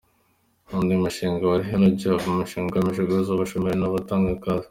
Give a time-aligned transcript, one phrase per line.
[0.77, 4.59] Undi mushinga wari HelloJob, umushinga ugamije guhuza abashomeri n’abatanga akazi.